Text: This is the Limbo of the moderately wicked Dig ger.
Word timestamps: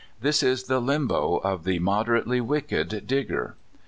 This 0.19 0.41
is 0.41 0.63
the 0.63 0.79
Limbo 0.81 1.37
of 1.43 1.63
the 1.63 1.77
moderately 1.77 2.41
wicked 2.41 3.03
Dig 3.05 3.27
ger. 3.27 3.55